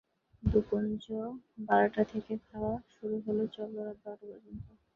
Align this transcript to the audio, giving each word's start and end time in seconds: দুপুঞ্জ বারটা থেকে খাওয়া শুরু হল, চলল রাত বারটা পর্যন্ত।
দুপুঞ্জ 0.43 1.03
বারটা 1.67 2.01
থেকে 2.11 2.33
খাওয়া 2.45 2.73
শুরু 2.93 3.15
হল, 3.25 3.39
চলল 3.55 3.75
রাত 3.79 3.97
বারটা 4.03 4.25
পর্যন্ত। 4.31 4.65